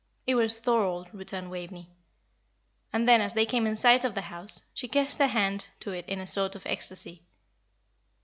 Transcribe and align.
"It 0.25 0.33
was 0.33 0.59
Thorold," 0.59 1.09
returned 1.13 1.51
Waveney. 1.51 1.91
And 2.91 3.07
then, 3.07 3.21
as 3.21 3.35
they 3.35 3.45
came 3.45 3.67
in 3.67 3.75
sight 3.75 4.03
of 4.03 4.15
the 4.15 4.21
house, 4.21 4.63
she 4.73 4.87
kissed 4.87 5.19
her 5.19 5.27
hand 5.27 5.69
to 5.81 5.91
it 5.91 6.09
in 6.09 6.19
a 6.19 6.25
sort 6.25 6.55
of 6.55 6.65
ecstasy. 6.65 7.21